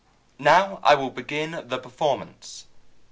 "Now 0.39 0.79
I 0.81 0.95
will 0.95 1.11
begin 1.11 1.51
the 1.67 1.77
performance." 1.77 2.65